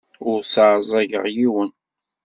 [0.29, 1.71] Ur sseɛẓageɣ yiwen.